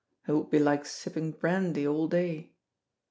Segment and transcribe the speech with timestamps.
[0.27, 2.53] It would be like sipping brandy all day.